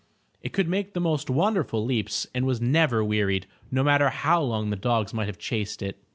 [0.41, 4.71] It could make the most wonderful leaps and was never wearied, no matter how long
[4.71, 6.03] the dogs might have chased it.